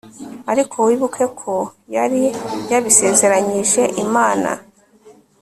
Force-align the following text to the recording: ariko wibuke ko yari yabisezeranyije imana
ariko 0.51 0.75
wibuke 0.87 1.25
ko 1.39 1.55
yari 1.95 2.23
yabisezeranyije 2.71 3.81
imana 4.05 4.49